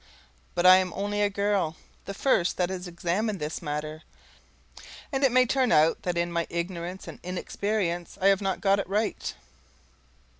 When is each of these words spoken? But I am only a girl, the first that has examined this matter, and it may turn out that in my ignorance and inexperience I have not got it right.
But 0.55 0.65
I 0.65 0.77
am 0.77 0.91
only 0.95 1.21
a 1.21 1.29
girl, 1.29 1.75
the 2.05 2.15
first 2.15 2.57
that 2.57 2.71
has 2.71 2.87
examined 2.87 3.37
this 3.39 3.61
matter, 3.61 4.01
and 5.11 5.23
it 5.23 5.31
may 5.31 5.45
turn 5.45 5.71
out 5.71 6.01
that 6.01 6.17
in 6.17 6.31
my 6.31 6.47
ignorance 6.49 7.07
and 7.07 7.19
inexperience 7.21 8.17
I 8.19 8.29
have 8.29 8.41
not 8.41 8.61
got 8.61 8.79
it 8.79 8.89
right. 8.89 9.35